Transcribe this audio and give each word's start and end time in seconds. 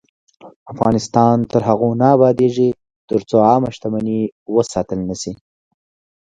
افغانستان 0.73 1.35
تر 1.51 1.61
هغو 1.69 1.89
نه 2.01 2.07
ابادیږي، 2.15 2.69
ترڅو 3.09 3.37
عامه 3.49 3.69
شتمني 3.75 4.21
وساتل 4.55 4.99
نشي. 5.09 5.33